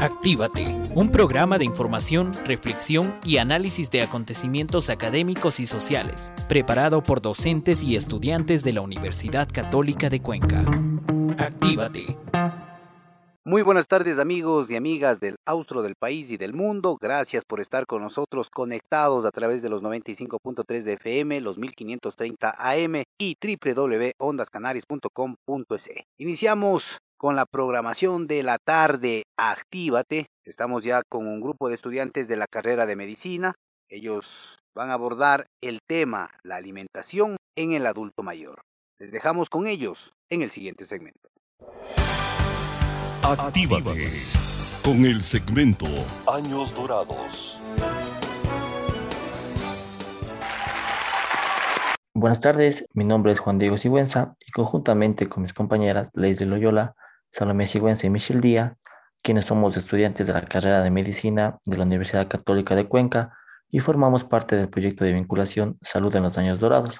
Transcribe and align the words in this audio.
Actívate, 0.00 0.74
un 0.94 1.12
programa 1.12 1.58
de 1.58 1.66
información, 1.66 2.32
reflexión 2.46 3.20
y 3.22 3.36
análisis 3.36 3.90
de 3.90 4.00
acontecimientos 4.00 4.88
académicos 4.88 5.60
y 5.60 5.66
sociales, 5.66 6.32
preparado 6.48 7.02
por 7.02 7.20
docentes 7.20 7.82
y 7.82 7.96
estudiantes 7.96 8.64
de 8.64 8.72
la 8.72 8.80
Universidad 8.80 9.46
Católica 9.52 10.08
de 10.08 10.22
Cuenca. 10.22 10.64
Actívate. 11.36 12.16
Muy 13.44 13.60
buenas 13.60 13.88
tardes 13.88 14.18
amigos 14.18 14.70
y 14.70 14.76
amigas 14.76 15.20
del 15.20 15.36
Austro 15.44 15.82
del 15.82 15.96
país 15.96 16.30
y 16.30 16.38
del 16.38 16.54
mundo. 16.54 16.96
Gracias 16.98 17.44
por 17.44 17.60
estar 17.60 17.84
con 17.84 18.00
nosotros 18.00 18.48
conectados 18.48 19.26
a 19.26 19.30
través 19.30 19.60
de 19.60 19.68
los 19.68 19.82
95.3 19.82 20.82
de 20.82 20.94
FM, 20.94 21.42
los 21.42 21.58
1530 21.58 22.56
AM 22.58 23.02
y 23.18 23.36
www.ondascanaris.com.es. 23.42 25.90
Iniciamos 26.16 27.00
con 27.20 27.36
la 27.36 27.44
programación 27.44 28.26
de 28.26 28.42
la 28.42 28.56
tarde 28.56 29.24
Actívate. 29.36 30.24
Estamos 30.42 30.84
ya 30.84 31.02
con 31.06 31.26
un 31.26 31.42
grupo 31.42 31.68
de 31.68 31.74
estudiantes 31.74 32.28
de 32.28 32.36
la 32.36 32.46
carrera 32.46 32.86
de 32.86 32.96
medicina. 32.96 33.52
Ellos 33.90 34.56
van 34.74 34.88
a 34.88 34.94
abordar 34.94 35.44
el 35.60 35.80
tema 35.86 36.30
la 36.42 36.56
alimentación 36.56 37.36
en 37.56 37.72
el 37.72 37.84
adulto 37.84 38.22
mayor. 38.22 38.62
Les 38.98 39.12
dejamos 39.12 39.50
con 39.50 39.66
ellos 39.66 40.14
en 40.30 40.40
el 40.40 40.50
siguiente 40.50 40.86
segmento. 40.86 41.28
Actívate 43.22 44.10
con 44.82 45.04
el 45.04 45.20
segmento 45.20 45.84
Años 46.26 46.74
Dorados. 46.74 47.60
Buenas 52.14 52.40
tardes, 52.40 52.86
mi 52.94 53.04
nombre 53.04 53.32
es 53.32 53.40
Juan 53.40 53.58
Diego 53.58 53.76
Sigüenza 53.76 54.36
y 54.40 54.52
conjuntamente 54.52 55.28
con 55.28 55.42
mis 55.42 55.52
compañeras 55.52 56.08
de 56.14 56.46
Loyola 56.46 56.94
Salomé 57.30 57.66
Sigüenza 57.66 58.06
y 58.06 58.10
Michelle 58.10 58.40
Díaz, 58.40 58.72
quienes 59.22 59.44
somos 59.44 59.76
estudiantes 59.76 60.26
de 60.26 60.32
la 60.32 60.42
carrera 60.42 60.82
de 60.82 60.90
Medicina 60.90 61.58
de 61.64 61.76
la 61.76 61.84
Universidad 61.84 62.28
Católica 62.28 62.74
de 62.74 62.88
Cuenca 62.88 63.36
y 63.70 63.80
formamos 63.80 64.24
parte 64.24 64.56
del 64.56 64.68
proyecto 64.68 65.04
de 65.04 65.12
vinculación 65.12 65.78
Salud 65.82 66.14
en 66.16 66.24
los 66.24 66.36
Años 66.38 66.58
Dorados. 66.58 66.96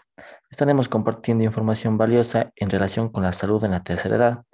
Estaremos 0.50 0.88
compartiendo 0.88 1.44
información 1.44 1.98
valiosa 1.98 2.52
en 2.56 2.70
relación 2.70 3.08
con 3.08 3.22
la 3.22 3.32
salud 3.32 3.62
en 3.64 3.72
la 3.72 3.82
tercera 3.82 4.16
edad. 4.16 4.44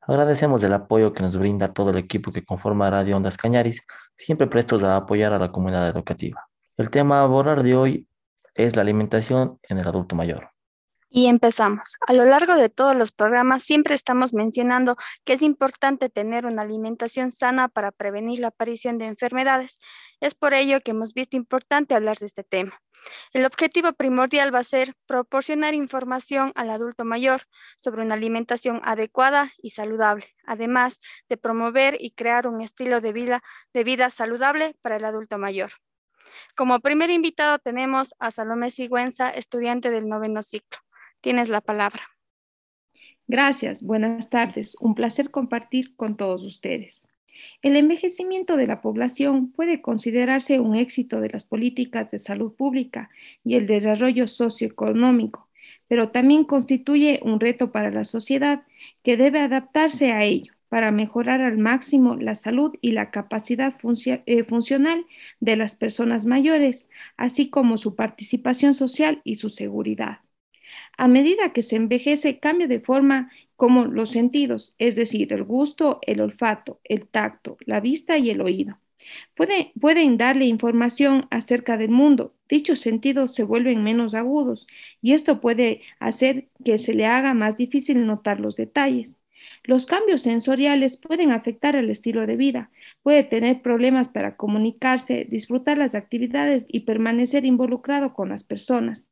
Agradecemos 0.00 0.62
el 0.64 0.72
apoyo 0.72 1.12
que 1.12 1.22
nos 1.22 1.36
brinda 1.36 1.72
todo 1.72 1.90
el 1.90 1.98
equipo 1.98 2.32
que 2.32 2.44
conforma 2.44 2.90
Radio 2.90 3.16
Ondas 3.16 3.36
Cañaris, 3.36 3.82
siempre 4.16 4.46
prestos 4.46 4.82
a 4.82 4.96
apoyar 4.96 5.32
a 5.32 5.38
la 5.38 5.52
comunidad 5.52 5.88
educativa. 5.88 6.48
El 6.76 6.90
tema 6.90 7.20
a 7.20 7.24
abordar 7.24 7.62
de 7.62 7.76
hoy 7.76 8.08
es 8.54 8.76
la 8.76 8.82
alimentación 8.82 9.58
en 9.68 9.78
el 9.78 9.86
adulto 9.86 10.16
mayor. 10.16 10.50
Y 11.12 11.26
empezamos. 11.26 11.96
A 12.06 12.12
lo 12.12 12.24
largo 12.24 12.54
de 12.54 12.68
todos 12.68 12.94
los 12.94 13.10
programas 13.10 13.64
siempre 13.64 13.96
estamos 13.96 14.32
mencionando 14.32 14.96
que 15.24 15.32
es 15.32 15.42
importante 15.42 16.08
tener 16.08 16.46
una 16.46 16.62
alimentación 16.62 17.32
sana 17.32 17.66
para 17.68 17.90
prevenir 17.90 18.38
la 18.38 18.48
aparición 18.48 18.96
de 18.96 19.06
enfermedades. 19.06 19.80
Es 20.20 20.36
por 20.36 20.54
ello 20.54 20.80
que 20.80 20.92
hemos 20.92 21.12
visto 21.12 21.36
importante 21.36 21.96
hablar 21.96 22.18
de 22.18 22.26
este 22.26 22.44
tema. 22.44 22.80
El 23.32 23.44
objetivo 23.44 23.92
primordial 23.92 24.54
va 24.54 24.60
a 24.60 24.64
ser 24.64 24.94
proporcionar 25.06 25.74
información 25.74 26.52
al 26.54 26.70
adulto 26.70 27.04
mayor 27.04 27.42
sobre 27.80 28.02
una 28.02 28.14
alimentación 28.14 28.80
adecuada 28.84 29.50
y 29.60 29.70
saludable, 29.70 30.26
además 30.44 31.00
de 31.28 31.36
promover 31.36 31.96
y 31.98 32.12
crear 32.12 32.46
un 32.46 32.60
estilo 32.60 33.00
de 33.00 33.12
vida, 33.12 33.42
de 33.72 33.82
vida 33.82 34.10
saludable 34.10 34.76
para 34.80 34.96
el 34.96 35.04
adulto 35.04 35.38
mayor. 35.38 35.72
Como 36.54 36.78
primer 36.78 37.10
invitado 37.10 37.58
tenemos 37.58 38.14
a 38.20 38.30
Salomé 38.30 38.70
Sigüenza, 38.70 39.30
estudiante 39.30 39.90
del 39.90 40.08
noveno 40.08 40.44
ciclo. 40.44 40.78
Tienes 41.20 41.50
la 41.50 41.60
palabra. 41.60 42.00
Gracias, 43.28 43.82
buenas 43.82 44.30
tardes. 44.30 44.76
Un 44.80 44.94
placer 44.94 45.30
compartir 45.30 45.94
con 45.96 46.16
todos 46.16 46.42
ustedes. 46.42 47.06
El 47.62 47.76
envejecimiento 47.76 48.56
de 48.56 48.66
la 48.66 48.80
población 48.80 49.52
puede 49.52 49.80
considerarse 49.82 50.60
un 50.60 50.76
éxito 50.76 51.20
de 51.20 51.28
las 51.28 51.44
políticas 51.44 52.10
de 52.10 52.18
salud 52.18 52.54
pública 52.54 53.10
y 53.44 53.54
el 53.54 53.66
desarrollo 53.66 54.26
socioeconómico, 54.28 55.48
pero 55.88 56.10
también 56.10 56.44
constituye 56.44 57.20
un 57.22 57.38
reto 57.40 57.70
para 57.70 57.90
la 57.90 58.04
sociedad 58.04 58.62
que 59.02 59.16
debe 59.16 59.40
adaptarse 59.40 60.12
a 60.12 60.24
ello 60.24 60.52
para 60.68 60.90
mejorar 60.92 61.40
al 61.40 61.58
máximo 61.58 62.16
la 62.16 62.34
salud 62.34 62.74
y 62.80 62.92
la 62.92 63.10
capacidad 63.10 63.74
eh, 64.26 64.44
funcional 64.44 65.04
de 65.40 65.56
las 65.56 65.74
personas 65.76 66.26
mayores, 66.26 66.88
así 67.16 67.50
como 67.50 67.76
su 67.76 67.96
participación 67.96 68.72
social 68.74 69.20
y 69.24 69.36
su 69.36 69.48
seguridad. 69.48 70.20
A 70.96 71.08
medida 71.08 71.52
que 71.52 71.62
se 71.62 71.76
envejece, 71.76 72.38
cambia 72.40 72.66
de 72.68 72.80
forma 72.80 73.30
como 73.56 73.84
los 73.86 74.10
sentidos, 74.10 74.74
es 74.78 74.96
decir, 74.96 75.32
el 75.32 75.44
gusto, 75.44 76.00
el 76.06 76.20
olfato, 76.20 76.80
el 76.84 77.08
tacto, 77.08 77.56
la 77.66 77.80
vista 77.80 78.18
y 78.18 78.30
el 78.30 78.40
oído. 78.40 78.78
pueden 79.80 80.16
darle 80.18 80.44
información 80.46 81.26
acerca 81.30 81.76
del 81.76 81.90
mundo. 81.90 82.34
Dichos 82.48 82.80
sentidos 82.80 83.34
se 83.34 83.44
vuelven 83.44 83.82
menos 83.84 84.14
agudos 84.14 84.66
y 85.02 85.12
esto 85.14 85.40
puede 85.40 85.82
hacer 86.00 86.48
que 86.64 86.78
se 86.78 86.94
le 86.94 87.06
haga 87.06 87.34
más 87.34 87.56
difícil 87.56 88.06
notar 88.06 88.40
los 88.40 88.56
detalles. 88.56 89.12
Los 89.64 89.86
cambios 89.86 90.22
sensoriales 90.22 90.98
pueden 90.98 91.32
afectar 91.32 91.74
el 91.76 91.90
estilo 91.90 92.26
de 92.26 92.36
vida. 92.36 92.70
Puede 93.02 93.24
tener 93.24 93.62
problemas 93.62 94.08
para 94.08 94.36
comunicarse, 94.36 95.26
disfrutar 95.30 95.78
las 95.78 95.94
actividades 95.94 96.66
y 96.68 96.80
permanecer 96.80 97.44
involucrado 97.46 98.12
con 98.14 98.28
las 98.30 98.44
personas. 98.44 99.09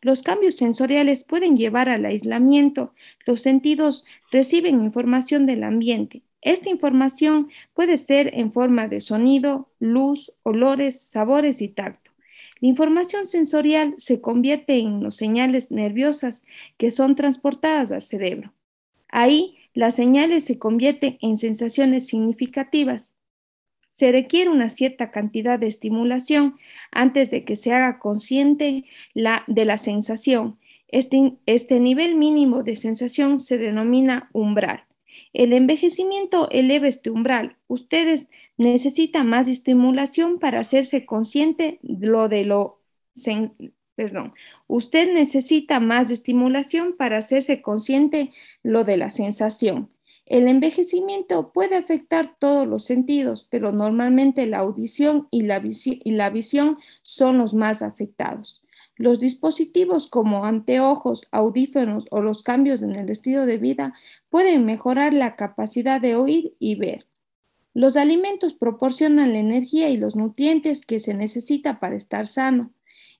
Los 0.00 0.22
cambios 0.22 0.54
sensoriales 0.56 1.24
pueden 1.24 1.56
llevar 1.56 1.88
al 1.88 2.04
aislamiento. 2.04 2.94
Los 3.26 3.40
sentidos 3.40 4.04
reciben 4.30 4.84
información 4.84 5.44
del 5.44 5.64
ambiente. 5.64 6.22
Esta 6.40 6.70
información 6.70 7.48
puede 7.74 7.96
ser 7.96 8.32
en 8.34 8.52
forma 8.52 8.86
de 8.86 9.00
sonido, 9.00 9.70
luz, 9.80 10.32
olores, 10.44 11.00
sabores 11.00 11.60
y 11.60 11.68
tacto. 11.68 12.12
La 12.60 12.68
información 12.68 13.26
sensorial 13.26 13.94
se 13.98 14.20
convierte 14.20 14.78
en 14.78 15.02
las 15.02 15.16
señales 15.16 15.72
nerviosas 15.72 16.44
que 16.76 16.92
son 16.92 17.16
transportadas 17.16 17.90
al 17.90 18.02
cerebro. 18.02 18.52
Ahí 19.08 19.56
las 19.74 19.96
señales 19.96 20.44
se 20.44 20.58
convierten 20.58 21.18
en 21.20 21.38
sensaciones 21.38 22.06
significativas 22.06 23.17
se 23.98 24.12
requiere 24.12 24.48
una 24.48 24.70
cierta 24.70 25.10
cantidad 25.10 25.58
de 25.58 25.66
estimulación 25.66 26.56
antes 26.92 27.32
de 27.32 27.44
que 27.44 27.56
se 27.56 27.72
haga 27.72 27.98
consciente 27.98 28.84
de 29.12 29.64
la 29.64 29.76
sensación. 29.76 30.56
Este, 30.86 31.32
este 31.46 31.80
nivel 31.80 32.14
mínimo 32.14 32.62
de 32.62 32.76
sensación 32.76 33.40
se 33.40 33.58
denomina 33.58 34.30
umbral. 34.32 34.84
El 35.32 35.52
envejecimiento 35.52 36.48
eleva 36.50 36.86
este 36.86 37.10
umbral. 37.10 37.56
Ustedes 37.66 38.28
necesitan 38.56 39.26
más 39.26 39.48
estimulación 39.48 40.38
para 40.38 40.60
hacerse 40.60 41.04
consciente 41.04 41.80
lo 41.82 42.28
de 42.28 42.44
lo 42.44 42.78
perdón. 43.96 44.32
Más 45.80 46.10
estimulación 46.12 46.94
para 46.96 47.18
hacerse 47.18 47.62
consciente 47.62 48.30
lo 48.62 48.84
de 48.84 48.96
la 48.96 49.10
sensación. 49.10 49.90
El 50.28 50.46
envejecimiento 50.46 51.52
puede 51.52 51.76
afectar 51.76 52.36
todos 52.38 52.68
los 52.68 52.84
sentidos, 52.84 53.48
pero 53.50 53.72
normalmente 53.72 54.44
la 54.44 54.58
audición 54.58 55.26
y 55.30 55.42
la, 55.44 55.58
visión 55.58 56.76
son 57.02 57.38
los 57.38 57.54
más 57.54 57.80
afectados. 57.80 58.60
Los 58.96 59.20
dispositivos 59.20 60.06
como 60.06 60.44
anteojos, 60.44 61.26
audífonos 61.30 62.04
o 62.10 62.20
los 62.20 62.42
cambios 62.42 62.82
en 62.82 62.94
el 62.96 63.08
estilo 63.08 63.46
de 63.46 63.56
vida 63.56 63.94
pueden 64.28 64.66
mejorar 64.66 65.14
la 65.14 65.34
capacidad 65.34 65.98
de 65.98 66.14
oír 66.14 66.54
y 66.58 66.74
ver. 66.74 67.06
Los 67.72 67.96
alimentos 67.96 68.52
proporcionan 68.52 69.32
la 69.32 69.38
energía 69.38 69.88
y 69.88 69.96
los 69.96 70.14
nutrientes 70.14 70.84
que 70.84 71.00
se 71.00 71.14
necesita 71.14 71.78
para 71.78 71.96
estar 71.96 72.28
sano. 72.28 72.70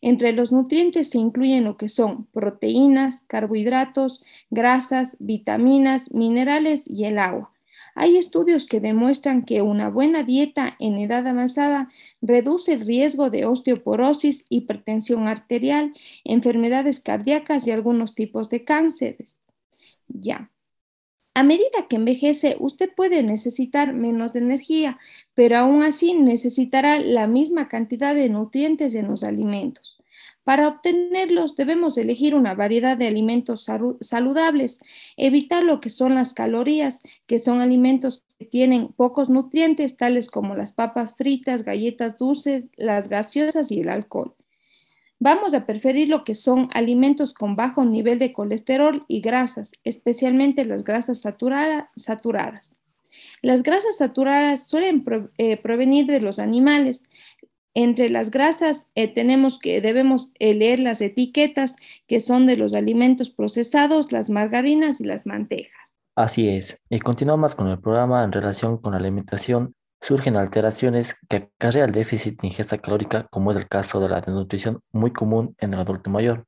Entre 0.00 0.32
los 0.32 0.52
nutrientes 0.52 1.10
se 1.10 1.18
incluyen 1.18 1.64
lo 1.64 1.76
que 1.76 1.88
son 1.88 2.26
proteínas, 2.26 3.22
carbohidratos, 3.26 4.22
grasas, 4.50 5.16
vitaminas, 5.18 6.12
minerales 6.12 6.88
y 6.88 7.04
el 7.04 7.18
agua. 7.18 7.52
Hay 7.94 8.16
estudios 8.16 8.64
que 8.64 8.78
demuestran 8.78 9.44
que 9.44 9.60
una 9.60 9.90
buena 9.90 10.22
dieta 10.22 10.76
en 10.78 10.98
edad 10.98 11.26
avanzada 11.26 11.88
reduce 12.22 12.74
el 12.74 12.86
riesgo 12.86 13.28
de 13.28 13.44
osteoporosis, 13.44 14.44
hipertensión 14.48 15.26
arterial, 15.26 15.92
enfermedades 16.22 17.00
cardíacas 17.00 17.66
y 17.66 17.72
algunos 17.72 18.14
tipos 18.14 18.48
de 18.50 18.64
cánceres. 18.64 19.34
Ya. 20.06 20.50
A 21.34 21.42
medida 21.42 21.86
que 21.88 21.96
envejece, 21.96 22.56
usted 22.58 22.90
puede 22.96 23.22
necesitar 23.22 23.92
menos 23.92 24.34
energía, 24.34 24.98
pero 25.34 25.58
aún 25.58 25.82
así 25.82 26.14
necesitará 26.14 26.98
la 26.98 27.26
misma 27.26 27.68
cantidad 27.68 28.14
de 28.14 28.28
nutrientes 28.28 28.94
en 28.94 29.06
los 29.08 29.22
alimentos. 29.22 29.98
Para 30.48 30.66
obtenerlos 30.66 31.56
debemos 31.56 31.98
elegir 31.98 32.34
una 32.34 32.54
variedad 32.54 32.96
de 32.96 33.06
alimentos 33.06 33.66
saludables, 34.00 34.78
evitar 35.18 35.62
lo 35.62 35.78
que 35.78 35.90
son 35.90 36.14
las 36.14 36.32
calorías, 36.32 37.02
que 37.26 37.38
son 37.38 37.60
alimentos 37.60 38.24
que 38.38 38.46
tienen 38.46 38.88
pocos 38.88 39.28
nutrientes, 39.28 39.98
tales 39.98 40.30
como 40.30 40.56
las 40.56 40.72
papas 40.72 41.14
fritas, 41.16 41.64
galletas 41.64 42.16
dulces, 42.16 42.64
las 42.76 43.10
gaseosas 43.10 43.70
y 43.70 43.80
el 43.80 43.90
alcohol. 43.90 44.37
Vamos 45.20 45.52
a 45.52 45.66
preferir 45.66 46.08
lo 46.08 46.22
que 46.22 46.34
son 46.34 46.68
alimentos 46.72 47.34
con 47.34 47.56
bajo 47.56 47.84
nivel 47.84 48.20
de 48.20 48.32
colesterol 48.32 49.04
y 49.08 49.20
grasas, 49.20 49.72
especialmente 49.82 50.64
las 50.64 50.84
grasas 50.84 51.20
saturadas. 51.20 52.76
Las 53.42 53.62
grasas 53.64 53.96
saturadas 53.96 54.68
suelen 54.68 55.04
eh, 55.38 55.56
provenir 55.56 56.06
de 56.06 56.20
los 56.20 56.38
animales. 56.38 57.02
Entre 57.74 58.10
las 58.10 58.30
grasas 58.30 58.86
eh, 58.94 59.08
tenemos 59.12 59.58
que 59.58 59.80
debemos 59.80 60.28
eh, 60.38 60.54
leer 60.54 60.78
las 60.78 61.00
etiquetas 61.00 61.76
que 62.06 62.20
son 62.20 62.46
de 62.46 62.56
los 62.56 62.74
alimentos 62.74 63.30
procesados, 63.30 64.12
las 64.12 64.30
margarinas 64.30 65.00
y 65.00 65.04
las 65.04 65.26
mantejas. 65.26 65.72
Así 66.14 66.48
es. 66.48 66.80
Y 66.90 66.98
continuamos 66.98 67.54
con 67.54 67.68
el 67.68 67.78
programa 67.78 68.24
en 68.24 68.32
relación 68.32 68.78
con 68.78 68.92
la 68.92 68.98
alimentación. 68.98 69.74
Surgen 70.00 70.36
alteraciones 70.36 71.16
que 71.28 71.50
acarrean 71.58 71.88
el 71.88 71.94
déficit 71.94 72.40
de 72.40 72.48
ingesta 72.48 72.78
calórica, 72.78 73.26
como 73.30 73.50
es 73.50 73.56
el 73.56 73.68
caso 73.68 74.00
de 74.00 74.08
la 74.08 74.20
desnutrición 74.20 74.80
muy 74.92 75.12
común 75.12 75.54
en 75.58 75.74
el 75.74 75.80
adulto 75.80 76.10
mayor. 76.10 76.46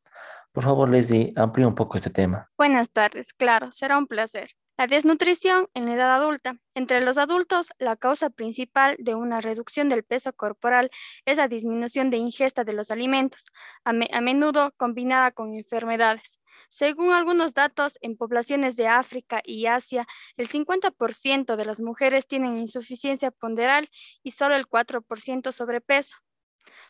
Por 0.52 0.64
favor, 0.64 0.88
Leslie, 0.88 1.32
amplíe 1.37 1.67
un 1.67 1.75
poco 1.75 1.97
este 1.97 2.11
tema. 2.11 2.49
Buenas 2.56 2.91
tardes, 2.91 3.32
claro, 3.32 3.70
será 3.73 3.99
un 3.99 4.06
placer. 4.06 4.50
La 4.81 4.87
desnutrición 4.87 5.69
en 5.75 5.85
la 5.85 5.93
edad 5.93 6.14
adulta. 6.14 6.56
Entre 6.75 7.02
los 7.02 7.19
adultos, 7.19 7.69
la 7.79 7.97
causa 7.97 8.31
principal 8.31 8.97
de 8.99 9.14
una 9.14 9.43
reducción 9.43 9.91
del 9.91 10.05
peso 10.05 10.32
corporal 10.32 10.91
es 11.26 11.37
la 11.37 11.49
disminución 11.49 12.08
de 12.08 12.17
ingesta 12.17 12.64
de 12.64 12.73
los 12.73 12.91
alimentos, 12.91 13.44
a, 13.85 13.93
menudo 13.93 14.73
combinada 14.79 15.32
con 15.32 15.55
enfermedades. 15.55 16.39
Según 16.70 17.12
algunos 17.12 17.52
datos, 17.52 17.99
en 18.00 18.17
poblaciones 18.17 18.76
de 18.76 18.87
África 18.87 19.43
y 19.44 19.67
Asia, 19.67 20.06
el 20.37 20.49
50% 20.49 21.56
de 21.56 21.64
las 21.64 21.81
mujeres 21.81 22.28
tienen 22.28 22.58
insuficiencia 22.58 23.32
ponderal 23.32 23.90
y 24.22 24.31
solo 24.31 24.55
el 24.55 24.69
4% 24.69 25.50
sobrepeso. 25.50 26.17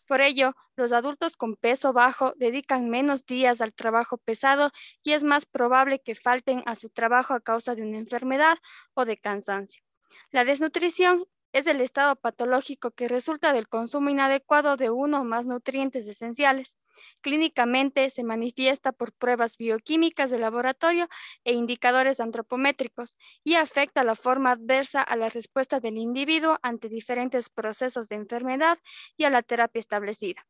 Por 0.06 0.20
ello, 0.20 0.54
los 0.76 0.92
adultos 0.92 1.36
con 1.36 1.56
peso 1.56 1.94
bajo 1.94 2.34
dedican 2.36 2.90
menos 2.90 3.24
días 3.24 3.62
al 3.62 3.72
trabajo 3.72 4.18
pesado 4.18 4.70
y 5.02 5.12
es 5.12 5.22
más 5.22 5.46
probable 5.46 6.00
que 6.00 6.14
falten 6.14 6.62
a 6.66 6.76
su 6.76 6.90
trabajo 6.90 7.32
a 7.32 7.40
causa 7.40 7.74
de 7.74 7.82
una 7.82 7.96
enfermedad 7.96 8.58
o 8.92 9.06
de 9.06 9.16
cansancio. 9.16 9.82
La 10.30 10.44
desnutrición 10.44 11.24
es 11.52 11.66
el 11.66 11.80
estado 11.80 12.16
patológico 12.16 12.90
que 12.90 13.08
resulta 13.08 13.54
del 13.54 13.68
consumo 13.68 14.10
inadecuado 14.10 14.76
de 14.76 14.90
uno 14.90 15.22
o 15.22 15.24
más 15.24 15.46
nutrientes 15.46 16.06
esenciales. 16.06 16.76
Clínicamente 17.20 18.10
se 18.10 18.22
manifiesta 18.24 18.92
por 18.92 19.12
pruebas 19.12 19.56
bioquímicas 19.56 20.30
de 20.30 20.38
laboratorio 20.38 21.08
e 21.44 21.52
indicadores 21.52 22.20
antropométricos 22.20 23.16
y 23.44 23.54
afecta 23.54 24.04
la 24.04 24.14
forma 24.14 24.52
adversa 24.52 25.02
a 25.02 25.16
la 25.16 25.28
respuesta 25.28 25.80
del 25.80 25.98
individuo 25.98 26.58
ante 26.62 26.88
diferentes 26.88 27.48
procesos 27.48 28.08
de 28.08 28.16
enfermedad 28.16 28.78
y 29.16 29.24
a 29.24 29.30
la 29.30 29.42
terapia 29.42 29.80
establecida. 29.80 30.46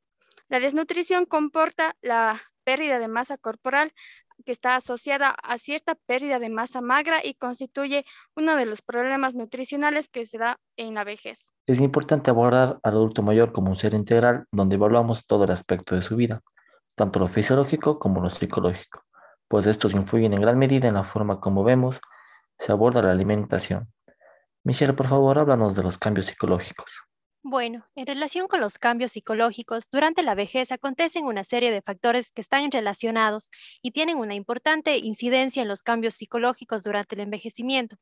La 0.49 0.61
desnutrición 0.61 1.26
comporta 1.26 1.97
la 2.00 2.43
pérdida 2.64 2.99
de 2.99 3.08
masa 3.08 3.38
corporal 3.38 3.93
que 4.42 4.52
está 4.52 4.76
asociada 4.76 5.31
a 5.31 5.58
cierta 5.58 5.94
pérdida 6.06 6.38
de 6.38 6.48
masa 6.48 6.81
magra 6.81 7.20
y 7.25 7.34
constituye 7.34 8.04
uno 8.37 8.56
de 8.56 8.66
los 8.66 8.82
problemas 8.82 9.34
nutricionales 9.34 10.08
que 10.08 10.26
se 10.26 10.38
da 10.38 10.58
en 10.76 10.94
la 10.94 11.04
vejez. 11.04 11.46
Es 11.66 11.81
importante 11.81 12.31
abordar 12.31 12.78
al 12.82 12.94
adulto 12.94 13.22
mayor 13.22 13.52
como 13.52 13.70
un 13.70 13.76
ser 13.76 13.94
integral 13.94 14.46
donde 14.50 14.76
evaluamos 14.76 15.25
todo 15.26 15.44
el 15.44 15.50
aspecto 15.50 15.94
de 15.94 16.02
su 16.02 16.16
vida, 16.16 16.40
tanto 16.94 17.19
lo 17.19 17.28
fisiológico 17.28 17.98
como 17.98 18.20
lo 18.20 18.31
psicológico, 18.31 19.04
pues 19.48 19.66
estos 19.66 19.94
influyen 19.94 20.34
en 20.34 20.40
gran 20.40 20.58
medida 20.58 20.88
en 20.88 20.94
la 20.94 21.04
forma 21.04 21.40
como 21.40 21.64
vemos, 21.64 22.00
se 22.58 22.72
aborda 22.72 23.02
la 23.02 23.12
alimentación. 23.12 23.92
Michelle, 24.64 24.92
por 24.92 25.06
favor, 25.06 25.38
háblanos 25.38 25.75
de 25.75 25.82
los 25.82 25.96
cambios 25.96 26.26
psicológicos. 26.26 26.90
Bueno, 27.42 27.87
en 27.94 28.06
relación 28.06 28.48
con 28.48 28.60
los 28.60 28.76
cambios 28.78 29.12
psicológicos, 29.12 29.88
durante 29.90 30.22
la 30.22 30.34
vejez 30.34 30.72
acontecen 30.72 31.25
una 31.25 31.42
serie 31.42 31.70
de 31.70 31.81
factores 31.81 32.32
que 32.32 32.42
están 32.42 32.70
relacionados 32.70 33.48
y 33.81 33.92
tienen 33.92 34.19
una 34.19 34.34
importante 34.34 34.98
incidencia 34.98 35.62
en 35.62 35.69
los 35.69 35.82
cambios 35.82 36.14
psicológicos 36.14 36.82
durante 36.82 37.14
el 37.14 37.22
envejecimiento, 37.22 37.96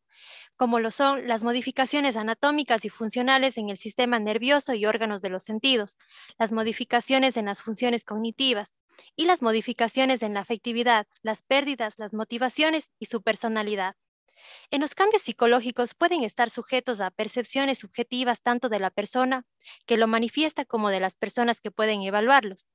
como 0.56 0.80
lo 0.80 0.90
son 0.90 1.28
las 1.28 1.44
modificaciones 1.44 2.16
anatómicas 2.16 2.84
y 2.84 2.90
funcionales 2.90 3.58
en 3.58 3.70
el 3.70 3.78
sistema 3.78 4.18
nervioso 4.18 4.74
y 4.74 4.86
órganos 4.86 5.22
de 5.22 5.30
los 5.30 5.44
sentidos, 5.44 5.98
las 6.38 6.52
modificaciones 6.52 7.36
en 7.36 7.46
las 7.46 7.62
funciones 7.62 8.04
cognitivas 8.04 8.74
y 9.16 9.26
las 9.26 9.42
modificaciones 9.42 10.22
en 10.22 10.34
la 10.34 10.40
afectividad, 10.40 11.06
las 11.22 11.42
pérdidas, 11.42 11.98
las 11.98 12.14
motivaciones 12.14 12.90
y 12.98 13.06
su 13.06 13.22
personalidad. 13.22 13.96
En 14.70 14.80
los 14.80 14.94
cambios 14.94 15.22
psicológicos 15.22 15.94
pueden 15.94 16.24
estar 16.24 16.50
sujetos 16.50 17.00
a 17.00 17.10
percepciones 17.10 17.78
subjetivas 17.78 18.42
tanto 18.42 18.68
de 18.68 18.80
la 18.80 18.90
persona 18.90 19.46
que 19.86 19.96
lo 19.96 20.06
manifiesta 20.06 20.64
como 20.64 20.90
de 20.90 21.00
las 21.00 21.16
personas 21.16 21.60
que 21.60 21.70
pueden 21.70 22.02
evaluarlos. 22.02 22.68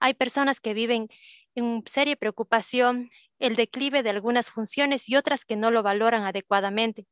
Hay 0.00 0.14
personas 0.14 0.60
que 0.60 0.74
viven 0.74 1.08
en 1.54 1.82
seria 1.86 2.16
preocupación, 2.16 3.10
el 3.38 3.56
declive 3.56 4.02
de 4.02 4.10
algunas 4.10 4.50
funciones 4.50 5.08
y 5.08 5.16
otras 5.16 5.44
que 5.44 5.56
no 5.56 5.70
lo 5.70 5.82
valoran 5.82 6.24
adecuadamente. 6.24 7.06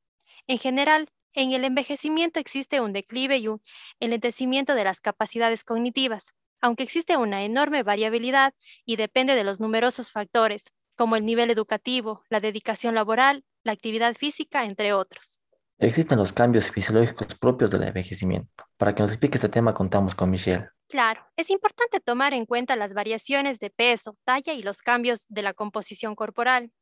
En 0.46 0.58
general, 0.58 1.08
en 1.34 1.52
el 1.52 1.64
envejecimiento 1.64 2.40
existe 2.40 2.80
un 2.80 2.92
declive 2.92 3.38
y 3.38 3.48
un 3.48 3.62
enlentecimiento 4.00 4.74
de 4.74 4.84
las 4.84 5.00
capacidades 5.00 5.64
cognitivas, 5.64 6.32
aunque 6.60 6.82
existe 6.84 7.16
una 7.16 7.44
enorme 7.44 7.82
variabilidad 7.82 8.54
y 8.84 8.96
depende 8.96 9.34
de 9.34 9.44
los 9.44 9.60
numerosos 9.60 10.10
factores, 10.10 10.72
como 10.96 11.16
el 11.16 11.26
nivel 11.26 11.50
educativo, 11.50 12.24
la 12.30 12.40
dedicación 12.40 12.94
laboral 12.94 13.44
la 13.66 13.72
actividad 13.72 14.14
física, 14.14 14.64
entre 14.64 14.92
otros. 14.92 15.40
Existen 15.78 16.18
los 16.18 16.32
cambios 16.32 16.70
fisiológicos 16.70 17.34
propios 17.34 17.70
del 17.70 17.82
envejecimiento. 17.82 18.64
Para 18.78 18.94
que 18.94 19.02
nos 19.02 19.10
explique 19.10 19.36
este 19.36 19.50
tema 19.50 19.74
contamos 19.74 20.14
con 20.14 20.30
Michelle. 20.30 20.70
Claro, 20.88 21.20
es 21.36 21.50
importante 21.50 22.00
tomar 22.00 22.32
en 22.32 22.46
cuenta 22.46 22.76
las 22.76 22.94
variaciones 22.94 23.58
de 23.58 23.70
peso, 23.70 24.16
talla 24.24 24.54
y 24.54 24.62
los 24.62 24.78
cambios 24.78 25.26
de 25.28 25.42
la 25.42 25.52
composición 25.52 26.14
corporal. 26.14 26.72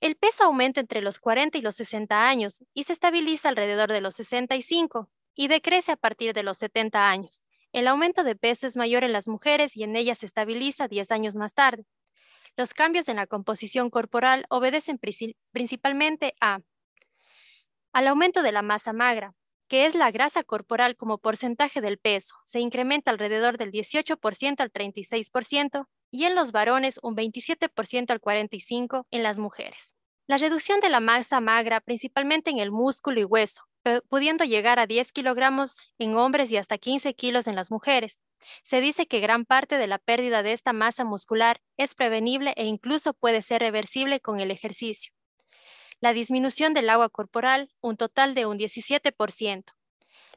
El 0.00 0.16
peso 0.16 0.44
aumenta 0.44 0.80
entre 0.80 1.02
los 1.02 1.18
40 1.18 1.58
y 1.58 1.60
los 1.60 1.74
60 1.74 2.28
años 2.28 2.64
y 2.72 2.84
se 2.84 2.92
estabiliza 2.92 3.48
alrededor 3.48 3.92
de 3.92 4.00
los 4.00 4.14
65 4.14 5.10
y 5.34 5.48
decrece 5.48 5.92
a 5.92 5.96
partir 5.96 6.32
de 6.32 6.44
los 6.44 6.58
70 6.58 7.10
años. 7.10 7.44
El 7.72 7.88
aumento 7.88 8.24
de 8.24 8.36
peso 8.36 8.66
es 8.66 8.76
mayor 8.76 9.04
en 9.04 9.12
las 9.12 9.28
mujeres 9.28 9.76
y 9.76 9.82
en 9.82 9.96
ellas 9.96 10.18
se 10.18 10.26
estabiliza 10.26 10.88
10 10.88 11.10
años 11.12 11.36
más 11.36 11.54
tarde. 11.54 11.84
Los 12.56 12.74
cambios 12.74 13.08
en 13.08 13.16
la 13.16 13.26
composición 13.26 13.90
corporal 13.90 14.44
obedecen 14.48 14.98
principalmente 15.52 16.34
a 16.40 16.60
al 17.92 18.06
aumento 18.06 18.42
de 18.42 18.52
la 18.52 18.62
masa 18.62 18.92
magra, 18.92 19.34
que 19.68 19.86
es 19.86 19.94
la 19.94 20.10
grasa 20.10 20.44
corporal 20.44 20.96
como 20.96 21.18
porcentaje 21.18 21.80
del 21.80 21.98
peso, 21.98 22.34
se 22.44 22.60
incrementa 22.60 23.10
alrededor 23.10 23.58
del 23.58 23.72
18% 23.72 24.60
al 24.60 24.72
36% 24.72 25.86
y 26.10 26.24
en 26.24 26.34
los 26.34 26.52
varones 26.52 26.98
un 27.02 27.16
27% 27.16 28.10
al 28.10 28.20
45% 28.20 29.06
en 29.10 29.22
las 29.22 29.38
mujeres. 29.38 29.94
La 30.26 30.38
reducción 30.38 30.80
de 30.80 30.90
la 30.90 31.00
masa 31.00 31.40
magra 31.40 31.80
principalmente 31.80 32.50
en 32.50 32.58
el 32.58 32.70
músculo 32.70 33.20
y 33.20 33.24
hueso, 33.24 33.62
pudiendo 34.08 34.44
llegar 34.44 34.78
a 34.78 34.86
10 34.86 35.12
kilogramos 35.12 35.80
en 35.98 36.14
hombres 36.14 36.50
y 36.52 36.56
hasta 36.56 36.78
15 36.78 37.14
kilos 37.14 37.46
en 37.46 37.56
las 37.56 37.70
mujeres, 37.70 38.22
se 38.62 38.80
dice 38.80 39.06
que 39.06 39.20
gran 39.20 39.44
parte 39.44 39.78
de 39.78 39.86
la 39.86 39.98
pérdida 39.98 40.42
de 40.42 40.52
esta 40.52 40.72
masa 40.72 41.04
muscular 41.04 41.60
es 41.76 41.94
prevenible 41.94 42.54
e 42.56 42.66
incluso 42.66 43.14
puede 43.14 43.42
ser 43.42 43.60
reversible 43.60 44.20
con 44.20 44.40
el 44.40 44.50
ejercicio. 44.50 45.12
La 46.00 46.12
disminución 46.12 46.72
del 46.72 46.88
agua 46.88 47.10
corporal, 47.10 47.70
un 47.80 47.96
total 47.96 48.34
de 48.34 48.46
un 48.46 48.58
17%. 48.58 49.64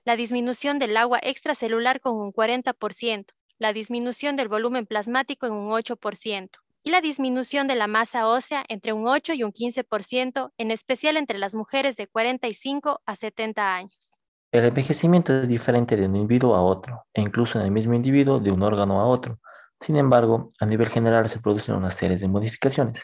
La 0.04 0.18
disminución 0.18 0.80
del 0.80 0.98
agua 0.98 1.20
extracelular 1.24 2.02
con 2.02 2.18
un 2.18 2.34
40%. 2.34 3.28
La 3.58 3.72
disminución 3.72 4.36
del 4.36 4.50
volumen 4.50 4.86
plasmático 4.86 5.46
en 5.46 5.54
un 5.54 5.70
8%. 5.70 6.50
Y 6.84 6.90
la 6.90 7.00
disminución 7.00 7.68
de 7.68 7.76
la 7.76 7.88
masa 7.88 8.28
ósea 8.28 8.66
entre 8.68 8.92
un 8.92 9.08
8 9.08 9.34
y 9.34 9.44
un 9.44 9.54
15%, 9.54 10.52
en 10.58 10.72
especial 10.72 11.16
entre 11.16 11.38
las 11.38 11.56
mujeres 11.56 11.96
de 11.96 12.08
45 12.08 13.02
a 13.06 13.16
70 13.16 13.76
años. 13.76 14.23
El 14.54 14.66
envejecimiento 14.66 15.34
es 15.36 15.48
diferente 15.48 15.98
de 15.98 16.06
un 16.06 16.16
individuo 16.16 16.54
a 16.54 16.62
otro, 16.62 17.08
e 17.12 17.22
incluso 17.22 17.58
en 17.58 17.66
el 17.66 17.72
mismo 17.72 17.96
individuo 17.96 18.40
de 18.40 18.52
un 18.52 18.62
órgano 18.62 19.02
a 19.02 19.08
otro. 19.08 19.40
Sin 19.82 19.98
embargo, 19.98 20.50
a 20.60 20.68
nivel 20.68 20.90
general 20.90 21.28
se 21.28 21.40
producen 21.40 21.74
una 21.74 21.90
serie 21.90 22.18
de 22.18 22.28
modificaciones. 22.28 23.04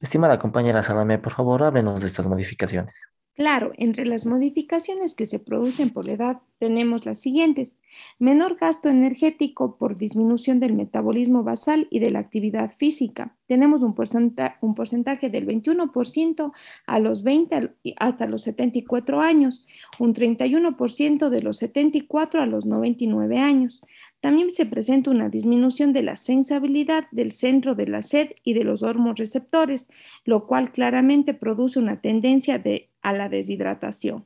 Estimada 0.00 0.40
compañera 0.40 0.82
Salame, 0.82 1.20
por 1.20 1.32
favor, 1.32 1.62
háblenos 1.62 2.00
de 2.00 2.08
estas 2.08 2.26
modificaciones. 2.26 2.92
Claro, 3.34 3.72
entre 3.78 4.06
las 4.06 4.26
modificaciones 4.26 5.16
que 5.16 5.26
se 5.26 5.40
producen 5.40 5.90
por 5.90 6.06
la 6.06 6.12
edad 6.12 6.42
tenemos 6.58 7.04
las 7.04 7.18
siguientes. 7.18 7.78
Menor 8.20 8.56
gasto 8.56 8.88
energético 8.88 9.76
por 9.76 9.98
disminución 9.98 10.60
del 10.60 10.72
metabolismo 10.72 11.42
basal 11.42 11.88
y 11.90 11.98
de 11.98 12.10
la 12.10 12.20
actividad 12.20 12.72
física. 12.76 13.36
Tenemos 13.46 13.82
un, 13.82 13.94
porcentaje 13.94 15.30
del 15.30 15.46
21% 15.48 16.52
a 16.86 16.98
los 17.00 17.24
20 17.24 17.74
hasta 17.98 18.26
los 18.26 18.42
74 18.42 19.20
años, 19.20 19.66
un 19.98 20.14
31% 20.14 21.28
de 21.28 21.42
los 21.42 21.58
74 21.58 22.40
a 22.40 22.46
los 22.46 22.66
99 22.66 23.38
años. 23.38 23.82
También 24.24 24.52
se 24.52 24.64
presenta 24.64 25.10
una 25.10 25.28
disminución 25.28 25.92
de 25.92 26.02
la 26.02 26.16
sensibilidad 26.16 27.04
del 27.10 27.32
centro 27.32 27.74
de 27.74 27.86
la 27.86 28.00
sed 28.00 28.30
y 28.42 28.54
de 28.54 28.64
los 28.64 28.82
hormoreceptores, 28.82 29.86
lo 30.24 30.46
cual 30.46 30.72
claramente 30.72 31.34
produce 31.34 31.78
una 31.78 32.00
tendencia 32.00 32.58
de, 32.58 32.88
a 33.02 33.12
la 33.12 33.28
deshidratación. 33.28 34.24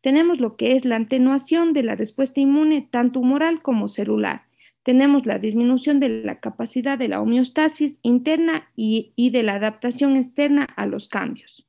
Tenemos 0.00 0.40
lo 0.40 0.56
que 0.56 0.74
es 0.74 0.86
la 0.86 0.96
atenuación 0.96 1.74
de 1.74 1.82
la 1.82 1.96
respuesta 1.96 2.40
inmune 2.40 2.88
tanto 2.90 3.20
humoral 3.20 3.60
como 3.60 3.90
celular. 3.90 4.44
Tenemos 4.82 5.26
la 5.26 5.38
disminución 5.38 6.00
de 6.00 6.08
la 6.08 6.40
capacidad 6.40 6.96
de 6.96 7.08
la 7.08 7.20
homeostasis 7.20 7.98
interna 8.00 8.70
y 8.74 9.12
de 9.32 9.42
la 9.42 9.56
adaptación 9.56 10.16
externa 10.16 10.64
a 10.64 10.86
los 10.86 11.08
cambios. 11.08 11.65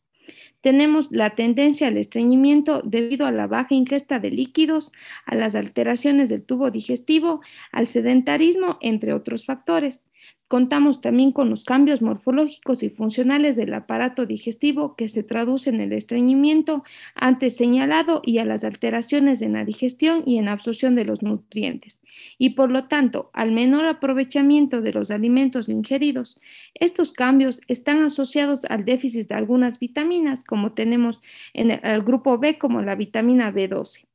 Tenemos 0.62 1.08
la 1.12 1.36
tendencia 1.36 1.88
al 1.88 1.98
estreñimiento 1.98 2.82
debido 2.84 3.26
a 3.26 3.32
la 3.32 3.48
baja 3.48 3.76
ingesta 3.76 4.20
de 4.20 4.32
líquidos, 4.32 4.92
a 5.26 5.36
las 5.36 5.56
alteraciones 5.56 6.30
del 6.30 6.44
tubo 6.44 6.72
digestivo, 6.72 7.42
al 7.72 7.88
sedentarismo, 7.88 8.78
entre 8.82 9.14
otros 9.14 9.46
factores. 9.46 10.07
Contamos 10.48 11.02
también 11.02 11.34
con 11.34 11.50
los 11.50 11.66
cambios 11.66 12.02
morfológicos 12.02 12.82
y 12.82 12.90
funcionales 12.90 13.58
del 13.58 13.74
aparato 13.74 14.26
digestivo 14.26 14.96
que 14.96 15.10
se 15.10 15.22
traducen 15.22 15.76
en 15.76 15.82
el 15.82 15.94
estreñimiento 15.94 16.86
antes 17.16 17.58
señalado 17.58 18.22
y 18.24 18.38
a 18.38 18.46
las 18.46 18.64
alteraciones 18.64 19.42
en 19.42 19.54
la 19.54 19.66
digestión 19.66 20.24
y 20.26 20.38
en 20.38 20.48
absorción 20.48 20.96
de 20.96 21.04
los 21.04 21.22
nutrientes. 21.22 22.02
Y 22.38 22.52
por 22.52 22.72
lo 22.72 22.86
tanto, 22.86 23.30
al 23.34 23.52
menor 23.52 23.86
aprovechamiento 23.88 24.82
de 24.82 24.94
los 24.94 25.12
alimentos 25.12 25.68
ingeridos, 25.68 26.40
estos 26.76 27.12
cambios 27.12 27.60
están 27.68 28.04
asociados 28.04 28.64
al 28.66 28.86
déficit 28.86 29.28
de 29.28 29.36
algunas 29.36 29.80
vitaminas, 29.80 30.46
como 30.46 30.72
tenemos 30.72 31.22
en 31.54 31.72
el, 31.72 32.04
grupo 32.04 32.38
B 32.38 32.58
como 32.58 32.82
la 32.82 32.96
vitamina 32.96 33.52
B12. 33.52 34.07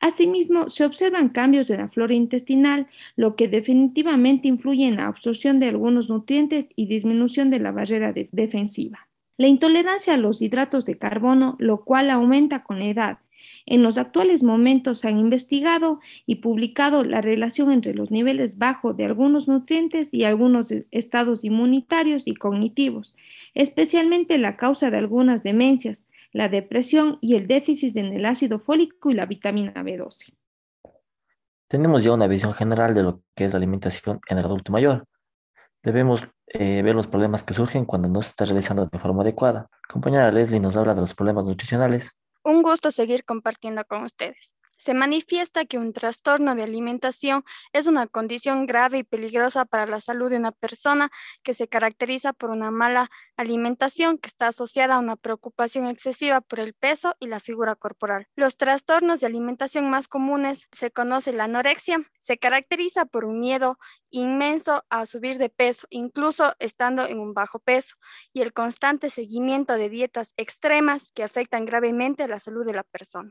Asimismo, 0.00 0.68
se 0.68 0.84
observan 0.84 1.30
cambios 1.30 1.70
en 1.70 1.78
la 1.78 1.88
flora 1.88 2.14
intestinal, 2.14 2.86
lo 3.16 3.34
que 3.34 3.48
definitivamente 3.48 4.46
influye 4.46 4.86
en 4.86 4.96
la 4.96 5.08
absorción 5.08 5.58
de 5.58 5.68
algunos 5.68 6.08
nutrientes 6.08 6.66
y 6.76 6.86
disminución 6.86 7.50
de 7.50 7.58
la 7.58 7.72
barrera 7.72 8.12
defensiva. 8.12 9.08
La 9.36 9.48
intolerancia 9.48 10.14
a 10.14 10.18
los 10.18 10.40
hidratos 10.40 10.84
de 10.84 10.98
carbono, 10.98 11.56
lo 11.58 11.84
cual 11.84 12.10
aumenta 12.10 12.62
con 12.62 12.78
la 12.78 12.86
edad. 12.86 13.18
En 13.66 13.82
los 13.82 13.98
actuales 13.98 14.42
momentos 14.42 15.04
han 15.04 15.18
investigado 15.18 16.00
y 16.26 16.36
publicado 16.36 17.04
la 17.04 17.20
relación 17.20 17.70
entre 17.70 17.94
los 17.94 18.10
niveles 18.10 18.58
bajos 18.58 18.96
de 18.96 19.04
algunos 19.04 19.46
nutrientes 19.46 20.12
y 20.12 20.24
algunos 20.24 20.72
estados 20.90 21.44
inmunitarios 21.44 22.26
y 22.26 22.34
cognitivos, 22.34 23.14
especialmente 23.54 24.38
la 24.38 24.56
causa 24.56 24.90
de 24.90 24.96
algunas 24.96 25.42
demencias, 25.42 26.04
la 26.32 26.48
depresión 26.48 27.18
y 27.20 27.34
el 27.36 27.46
déficit 27.46 27.96
en 27.96 28.12
el 28.12 28.26
ácido 28.26 28.58
fólico 28.58 29.10
y 29.10 29.14
la 29.14 29.26
vitamina 29.26 29.72
B12. 29.82 30.34
Tenemos 31.68 32.02
ya 32.02 32.12
una 32.12 32.26
visión 32.26 32.54
general 32.54 32.94
de 32.94 33.02
lo 33.02 33.22
que 33.34 33.44
es 33.44 33.52
la 33.52 33.58
alimentación 33.58 34.20
en 34.28 34.38
el 34.38 34.44
adulto 34.44 34.72
mayor. 34.72 35.04
Debemos 35.82 36.26
eh, 36.46 36.82
ver 36.82 36.94
los 36.94 37.06
problemas 37.06 37.44
que 37.44 37.54
surgen 37.54 37.84
cuando 37.84 38.08
no 38.08 38.22
se 38.22 38.30
está 38.30 38.44
realizando 38.44 38.86
de 38.86 38.98
forma 38.98 39.22
adecuada. 39.22 39.68
Compañera 39.88 40.32
Leslie 40.32 40.60
nos 40.60 40.76
habla 40.76 40.94
de 40.94 41.02
los 41.02 41.14
problemas 41.14 41.44
nutricionales. 41.44 42.10
Un 42.42 42.62
gusto 42.62 42.90
seguir 42.90 43.24
compartiendo 43.24 43.84
con 43.84 44.04
ustedes. 44.04 44.54
Se 44.78 44.94
manifiesta 44.94 45.64
que 45.64 45.76
un 45.76 45.92
trastorno 45.92 46.54
de 46.54 46.62
alimentación 46.62 47.44
es 47.72 47.88
una 47.88 48.06
condición 48.06 48.64
grave 48.66 48.98
y 48.98 49.02
peligrosa 49.02 49.64
para 49.64 49.86
la 49.86 50.00
salud 50.00 50.30
de 50.30 50.36
una 50.36 50.52
persona 50.52 51.10
que 51.42 51.52
se 51.52 51.66
caracteriza 51.66 52.32
por 52.32 52.50
una 52.50 52.70
mala 52.70 53.10
alimentación 53.36 54.18
que 54.18 54.28
está 54.28 54.46
asociada 54.46 54.94
a 54.94 54.98
una 55.00 55.16
preocupación 55.16 55.86
excesiva 55.86 56.40
por 56.40 56.60
el 56.60 56.74
peso 56.74 57.16
y 57.18 57.26
la 57.26 57.40
figura 57.40 57.74
corporal. 57.74 58.28
Los 58.36 58.56
trastornos 58.56 59.18
de 59.18 59.26
alimentación 59.26 59.90
más 59.90 60.06
comunes 60.06 60.68
se 60.70 60.92
conoce 60.92 61.32
la 61.32 61.44
anorexia, 61.44 62.00
se 62.20 62.38
caracteriza 62.38 63.04
por 63.04 63.24
un 63.24 63.40
miedo 63.40 63.78
inmenso 64.10 64.84
a 64.90 65.06
subir 65.06 65.38
de 65.38 65.48
peso, 65.48 65.88
incluso 65.90 66.54
estando 66.60 67.04
en 67.06 67.18
un 67.18 67.34
bajo 67.34 67.58
peso, 67.58 67.96
y 68.32 68.42
el 68.42 68.52
constante 68.52 69.10
seguimiento 69.10 69.74
de 69.74 69.88
dietas 69.88 70.34
extremas 70.36 71.10
que 71.14 71.24
afectan 71.24 71.64
gravemente 71.64 72.22
a 72.22 72.28
la 72.28 72.38
salud 72.38 72.64
de 72.64 72.74
la 72.74 72.84
persona. 72.84 73.30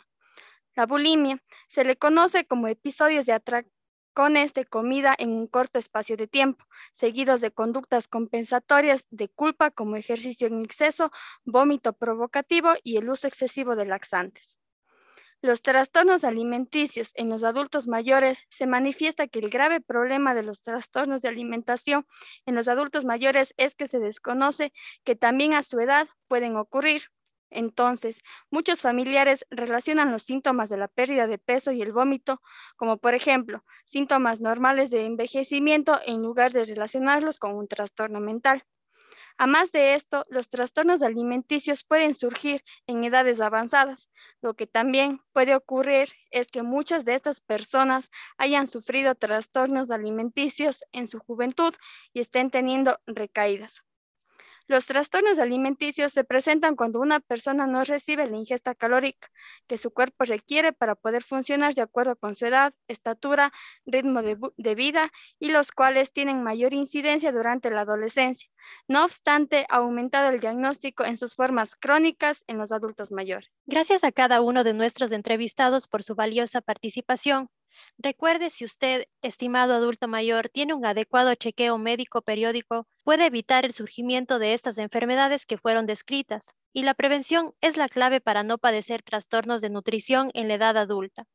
La 0.78 0.86
bulimia 0.86 1.42
se 1.68 1.84
le 1.84 1.98
conoce 1.98 2.46
como 2.46 2.68
episodios 2.68 3.26
de 3.26 3.34
atracones 3.34 4.54
de 4.54 4.66
comida 4.66 5.16
en 5.18 5.32
un 5.32 5.48
corto 5.48 5.80
espacio 5.80 6.16
de 6.18 6.28
tiempo, 6.28 6.66
seguidos 6.94 7.42
de 7.42 7.50
conductas 7.50 8.08
compensatorias 8.08 9.08
de 9.10 9.28
culpa 9.28 9.72
como 9.72 9.96
ejercicio 9.96 10.46
en 10.46 10.64
exceso, 10.64 11.12
vómito 11.46 11.94
provocativo 11.94 12.74
y 12.84 12.98
el 12.98 13.10
uso 13.10 13.28
excesivo 13.28 13.76
de 13.76 13.88
laxantes. 13.88 14.56
Los 15.42 15.64
trastornos 15.64 16.24
alimenticios 16.24 17.12
en 17.16 17.30
los 17.30 17.44
adultos 17.44 17.88
mayores 17.88 18.46
se 18.52 18.68
manifiesta 18.68 19.28
que 19.28 19.40
el 19.40 19.50
grave 19.50 19.82
problema 19.82 20.36
de 20.36 20.44
los 20.44 20.62
trastornos 20.62 21.24
de 21.24 21.30
alimentación 21.30 22.06
en 22.46 22.54
los 22.54 22.68
adultos 22.68 23.04
mayores 23.04 23.56
es 23.58 23.74
que 23.74 23.88
se 23.88 23.98
desconoce 23.98 24.74
que 25.04 25.16
también 25.16 25.56
a 25.56 25.64
su 25.64 25.80
edad 25.80 26.08
pueden 26.28 26.56
ocurrir, 26.56 27.10
entonces, 27.50 28.22
muchos 28.52 28.82
familiares 28.82 29.46
relacionan 29.50 30.12
los 30.12 30.24
síntomas 30.24 30.70
de 30.70 30.78
la 30.78 30.88
pérdida 30.88 31.28
de 31.28 31.38
peso 31.38 31.72
y 31.72 31.82
el 31.82 31.92
vómito, 31.94 32.42
como 32.76 32.98
por 32.98 33.16
ejemplo, 33.16 33.64
síntomas 33.86 34.42
normales 34.42 34.90
de 34.92 35.06
envejecimiento 35.06 36.00
en 36.06 36.22
lugar 36.22 36.52
de 36.52 36.66
relacionarlos 36.66 37.40
con 37.40 37.56
un 37.56 37.68
trastorno 37.68 38.20
mental. 38.20 38.64
Además 39.38 39.72
de 39.72 39.96
esto, 39.96 40.26
los 40.30 40.50
trastornos 40.50 41.02
alimenticios 41.02 41.84
pueden 41.84 42.14
surgir 42.16 42.64
en 42.88 43.04
edades 43.04 43.40
avanzadas. 43.42 44.10
Lo 44.42 44.56
que 44.56 44.68
también 44.68 45.22
puede 45.34 45.56
ocurrir 45.56 46.10
es 46.32 46.48
que 46.50 46.64
muchas 46.64 47.06
de 47.06 47.16
estas 47.16 47.42
personas 47.42 48.10
hayan 48.38 48.68
sufrido 48.68 49.16
trastornos 49.16 49.92
alimenticios 49.92 50.84
en 50.92 51.08
su 51.08 51.20
juventud 51.20 51.74
y 52.14 52.22
estén 52.22 52.50
teniendo 52.52 53.00
recaídas. 53.08 53.87
Los 54.68 54.86
trastornos 54.86 55.40
alimenticios 55.40 56.12
se 56.12 56.26
presentan 56.26 56.76
cuando 56.76 57.00
una 57.00 57.22
persona 57.22 57.68
no 57.68 57.86
recibe 57.86 58.28
la 58.28 58.36
ingesta 58.36 58.76
calórica 58.76 59.30
que 59.66 59.78
su 59.78 59.92
cuerpo 59.92 60.26
requiere 60.26 60.74
para 60.74 60.96
poder 60.96 61.24
funcionar 61.24 61.74
de 61.74 61.82
acuerdo 61.82 62.18
con 62.18 62.36
su 62.36 62.46
edad, 62.46 62.74
estatura, 62.90 63.54
ritmo 63.86 64.22
de, 64.22 64.76
vida 64.76 65.10
y 65.40 65.50
los 65.50 65.72
cuales 65.72 66.12
tienen 66.12 66.44
mayor 66.44 66.74
incidencia 66.74 67.32
durante 67.32 67.72
la 67.72 67.82
adolescencia. 67.82 68.50
No 68.90 69.06
obstante, 69.06 69.66
ha 69.70 69.78
aumentado 69.78 70.30
el 70.30 70.42
diagnóstico 70.42 71.06
en 71.06 71.18
sus 71.18 71.36
formas 71.36 71.76
crónicas 71.76 72.44
en 72.48 72.58
los 72.58 72.74
adultos 72.74 73.12
mayores. 73.12 73.50
Gracias 73.66 74.04
a 74.04 74.12
cada 74.12 74.42
uno 74.42 74.66
de 74.66 74.74
nuestros 74.74 75.14
entrevistados 75.14 75.88
por 75.88 76.04
su 76.04 76.16
valiosa 76.16 76.60
participación. 76.62 77.50
Recuerde 77.98 78.50
si 78.50 78.66
usted, 78.66 79.06
estimado 79.22 79.74
adulto 79.74 80.08
mayor, 80.08 80.50
tiene 80.50 80.74
un 80.74 80.86
adecuado 80.86 81.34
chequeo 81.36 81.78
médico 81.78 82.22
periódico, 82.22 82.88
puede 83.04 83.26
evitar 83.26 83.66
el 83.66 83.74
surgimiento 83.74 84.40
de 84.40 84.54
estas 84.54 84.78
enfermedades 84.78 85.46
que 85.46 85.58
fueron 85.58 85.86
descritas, 85.86 86.54
y 86.74 86.84
la 86.84 86.94
prevención 86.94 87.54
es 87.62 87.78
la 87.78 87.90
clave 87.90 88.22
para 88.22 88.44
no 88.44 88.58
padecer 88.58 89.02
trastornos 89.02 89.62
de 89.62 89.70
nutrición 89.70 90.30
en 90.34 90.48
la 90.48 90.56
edad 90.56 90.78
adulta. 90.78 91.26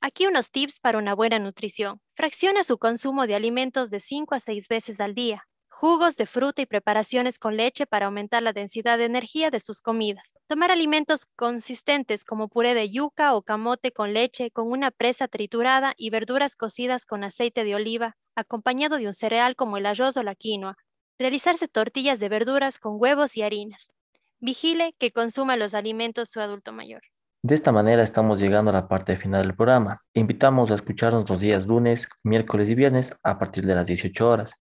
Aquí 0.00 0.26
unos 0.26 0.50
tips 0.50 0.80
para 0.80 0.98
una 0.98 1.14
buena 1.14 1.38
nutrición. 1.38 2.00
Fracciona 2.14 2.64
su 2.64 2.78
consumo 2.78 3.26
de 3.26 3.34
alimentos 3.34 3.90
de 3.90 4.00
5 4.00 4.34
a 4.34 4.40
6 4.40 4.68
veces 4.68 5.00
al 5.00 5.14
día 5.14 5.46
jugos 5.82 6.16
de 6.16 6.26
fruta 6.26 6.62
y 6.62 6.66
preparaciones 6.66 7.40
con 7.40 7.56
leche 7.56 7.88
para 7.88 8.06
aumentar 8.06 8.40
la 8.40 8.52
densidad 8.52 8.98
de 8.98 9.04
energía 9.04 9.50
de 9.50 9.58
sus 9.58 9.80
comidas. 9.80 10.38
Tomar 10.46 10.70
alimentos 10.70 11.26
consistentes 11.34 12.22
como 12.22 12.46
puré 12.46 12.72
de 12.74 12.88
yuca 12.88 13.34
o 13.34 13.42
camote 13.42 13.90
con 13.90 14.12
leche 14.12 14.52
con 14.52 14.70
una 14.70 14.92
presa 14.92 15.26
triturada 15.26 15.94
y 15.96 16.10
verduras 16.10 16.54
cocidas 16.54 17.04
con 17.04 17.24
aceite 17.24 17.64
de 17.64 17.74
oliva, 17.74 18.14
acompañado 18.36 18.96
de 18.96 19.08
un 19.08 19.12
cereal 19.12 19.56
como 19.56 19.76
el 19.76 19.86
arroz 19.86 20.16
o 20.16 20.22
la 20.22 20.36
quinoa. 20.36 20.76
Realizarse 21.18 21.66
tortillas 21.66 22.20
de 22.20 22.28
verduras 22.28 22.78
con 22.78 22.94
huevos 22.96 23.36
y 23.36 23.42
harinas. 23.42 23.92
Vigile 24.38 24.94
que 25.00 25.10
consuma 25.10 25.56
los 25.56 25.74
alimentos 25.74 26.28
su 26.28 26.38
adulto 26.38 26.72
mayor. 26.72 27.02
De 27.42 27.56
esta 27.56 27.72
manera 27.72 28.04
estamos 28.04 28.40
llegando 28.40 28.70
a 28.70 28.74
la 28.74 28.86
parte 28.86 29.16
final 29.16 29.42
del 29.42 29.56
programa. 29.56 29.98
Invitamos 30.14 30.70
a 30.70 30.76
escucharnos 30.76 31.28
los 31.28 31.40
días 31.40 31.66
lunes, 31.66 32.08
miércoles 32.22 32.68
y 32.68 32.76
viernes 32.76 33.16
a 33.24 33.40
partir 33.40 33.66
de 33.66 33.74
las 33.74 33.88
18 33.88 34.30
horas. 34.30 34.61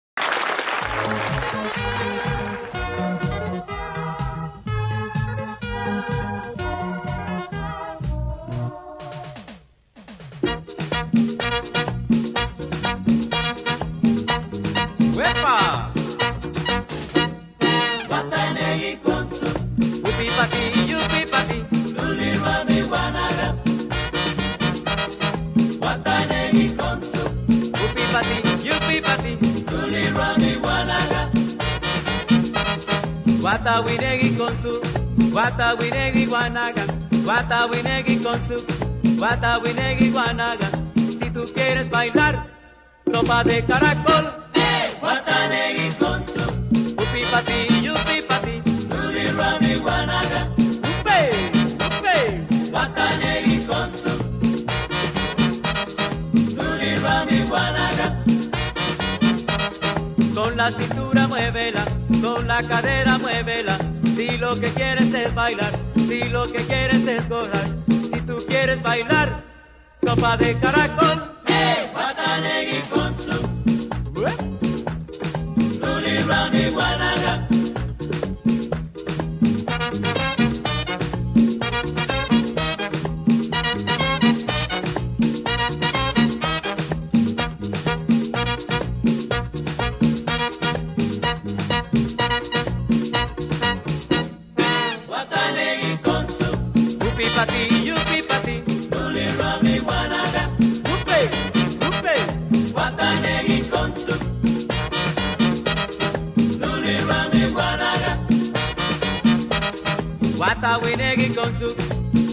Guata 33.70 33.86
winegi 33.86 34.36
con 34.36 34.58
su, 34.58 34.72
guata 35.30 35.76
winegi 35.76 36.26
guanaga, 36.26 36.86
guata 37.24 37.68
winegi 37.68 38.18
con 38.20 38.44
su, 38.44 38.56
guata 39.16 39.60
winegi 39.60 40.10
guanaga. 40.10 40.68
Si 40.96 41.30
tú 41.30 41.46
quieres 41.54 41.88
bailar, 41.88 42.48
sopa 43.12 43.44
de 43.44 43.64
caracol, 43.64 44.26
hey, 44.56 44.98
guata 45.00 45.48
negi 45.50 45.92
con 46.00 46.26
su, 46.26 46.42
upi 46.98 47.22
pati, 47.32 47.84
yupi 47.84 48.26
pati, 48.28 48.62
ruli 48.90 49.28
rani 49.38 49.76
guanaga, 49.76 50.48
upe, 50.58 51.20
upe, 51.86 52.70
guata 52.72 53.18
negi 53.20 53.68
con 53.68 53.92
su, 53.96 54.10
ruli 56.58 56.96
rani 57.04 57.40
guanaga. 57.48 58.18
Con 60.34 60.58
la 60.58 60.72
cintura 60.72 61.28
muévela 61.28 61.86
con 62.22 62.48
la 62.48 62.62
cadera 62.62 63.18
muévela, 63.18 63.78
si 64.16 64.38
lo 64.38 64.54
que 64.54 64.68
quieres 64.68 65.14
es 65.14 65.34
bailar, 65.34 65.72
si 65.96 66.24
lo 66.24 66.46
que 66.46 66.60
quieres 66.66 67.06
es 67.08 67.28
gozar, 67.30 67.68
si 67.88 68.22
tú 68.22 68.38
quieres 68.48 68.82
bailar, 68.82 69.44
sopa 70.04 70.38
de 70.38 70.58
caracol. 70.60 71.36
Hey, 71.46 71.90
Watanegi 71.94 72.82
con 72.90 73.18
su. 73.18 73.50
Luli 75.82 76.20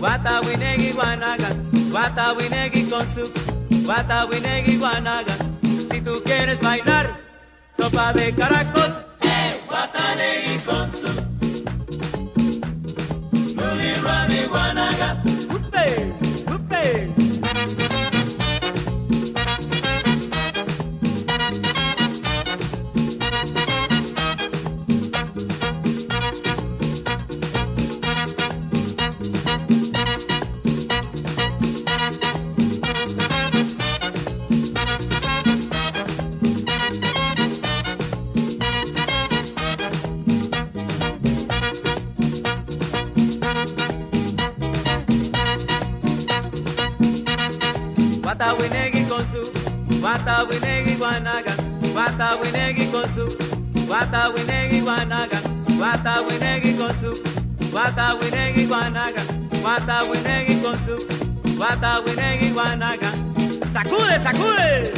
wata 0.06 0.40
winegi 0.40 0.92
guanaga, 0.92 1.48
wata 1.92 2.32
winegi 2.38 2.82
con 2.90 3.06
su, 3.14 3.24
wata 3.88 4.24
winegi 4.30 4.76
guanaga. 4.76 5.34
Si 5.88 6.00
tú 6.00 6.14
quieres 6.24 6.60
bailar, 6.60 7.06
sopa 7.76 8.12
de 8.12 8.32
caracol. 8.32 8.85
Wata 52.18 52.40
winegi 52.40 52.86
con 52.90 53.04
su, 53.14 53.26
wata 53.90 54.30
winegi 54.34 54.80
guanaga, 54.80 55.38
wata 55.78 56.22
winegi 56.22 56.74
con 56.74 56.90
su, 56.98 57.12
wata 57.74 58.14
winegi 58.14 58.64
guanaga, 58.66 59.22
wata 59.62 60.02
winegi 60.08 60.60
con 60.62 60.76
su, 60.84 60.96
wata 61.58 62.00
winegi 62.06 62.52
guanaga. 62.52 63.12
Sacude, 63.70 64.18
sacude. 64.22 64.92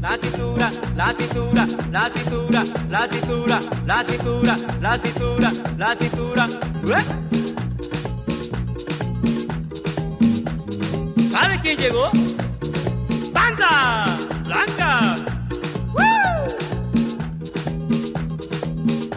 La 0.00 0.16
cintura, 0.20 0.70
la 0.96 1.10
cintura, 1.10 1.66
la 1.90 2.06
cintura, 2.06 2.64
la 2.90 3.08
cintura, 3.08 3.60
la 3.86 4.04
cintura, 4.04 4.56
la 4.80 4.96
cintura, 4.96 5.52
la 5.76 5.96
cintura. 5.96 6.48
¡Ué! 6.84 7.43
¿Sabe 11.44 11.60
quién 11.60 11.76
llegó? 11.76 12.10
¡Banda! 13.34 14.06
¡Blanca! 14.44 15.14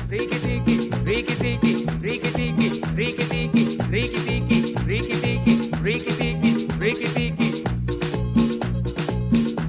Riki 0.09 0.37
tiki, 0.39 0.89
riki 1.05 1.35
tiki, 1.35 1.85
riki 2.01 2.29
tiki, 2.31 2.81
riki 2.97 3.23
tiki, 3.23 3.77
riki 3.89 4.19
tiki, 4.19 4.75
riki 4.85 5.15
tiki, 5.21 5.71
riki 5.81 6.11
tiki, 6.19 6.67
riki 6.81 7.07
tiki. 7.15 7.63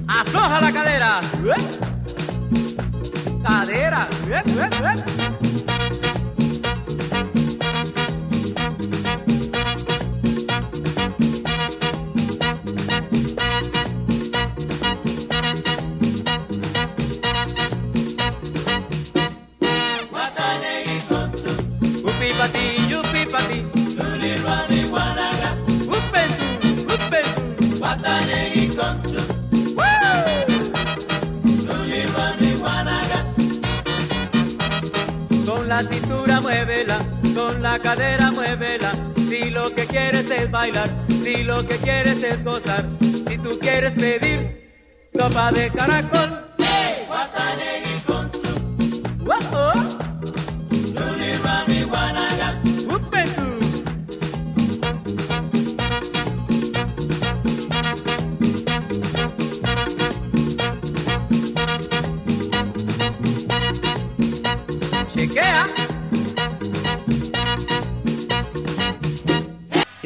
Afloja 0.05 0.59
la 0.59 0.71
cadera. 0.73 1.21
Cadera. 3.41 5.28
Upi 22.39 22.47
pa 22.47 22.53
ti, 22.55 22.67
yupi 22.89 23.23
pa 23.31 23.39
ti. 23.49 23.59
Luli 23.99 24.31
Rani 24.45 24.81
Guanaga. 24.87 25.49
Upen 25.95 26.29
tu, 26.39 26.47
upen 26.95 27.25
tu. 27.35 27.81
Watanegi 27.83 28.65
con 28.77 28.95
su. 29.11 29.21
Luli 31.67 32.01
Rani 32.15 32.51
Guanaga. 32.61 33.19
Con 35.45 35.67
la 35.67 35.83
cintura 35.83 36.39
muévela, 36.39 36.99
con 37.35 37.61
la 37.61 37.77
cadera 37.77 38.31
muévela. 38.31 38.91
Si 39.17 39.49
lo 39.49 39.69
que 39.75 39.85
quieres 39.85 40.31
es 40.31 40.49
bailar, 40.49 40.89
si 41.09 41.43
lo 41.43 41.57
que 41.67 41.75
quieres 41.75 42.23
es 42.23 42.41
gozar, 42.41 42.85
si 43.27 43.37
tú 43.37 43.59
quieres 43.59 43.91
pedir 43.95 44.39
sopa 45.11 45.51
de 45.51 45.69
caracol. 45.71 46.48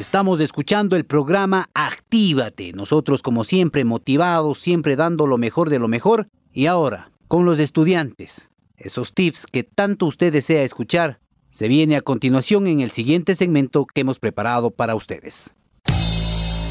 Estamos 0.03 0.41
escuchando 0.41 0.97
el 0.97 1.05
programa 1.05 1.69
Actívate. 1.73 2.73
Nosotros 2.73 3.21
como 3.21 3.45
siempre 3.45 3.85
motivados, 3.85 4.59
siempre 4.59 4.97
dando 4.97 5.27
lo 5.27 5.37
mejor 5.37 5.69
de 5.69 5.79
lo 5.79 5.87
mejor. 5.87 6.27
Y 6.51 6.65
ahora, 6.65 7.13
con 7.29 7.45
los 7.45 7.57
estudiantes. 7.57 8.49
Esos 8.75 9.13
tips 9.13 9.47
que 9.47 9.63
tanto 9.63 10.05
usted 10.05 10.33
desea 10.33 10.63
escuchar, 10.63 11.21
se 11.51 11.69
viene 11.69 11.95
a 11.95 12.01
continuación 12.01 12.67
en 12.67 12.81
el 12.81 12.91
siguiente 12.91 13.33
segmento 13.33 13.85
que 13.85 14.01
hemos 14.01 14.19
preparado 14.19 14.71
para 14.71 14.93
ustedes. 14.93 15.55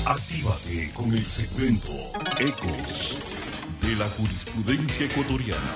Actívate 0.05 0.93
con 0.93 1.11
el 1.11 1.25
segmento 1.25 1.91
Ecos 2.39 3.49
de 3.81 3.97
la 3.97 4.09
jurisprudencia 4.11 5.07
ecuatoriana. 5.07 5.73